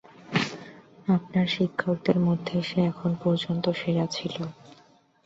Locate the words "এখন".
2.85-3.11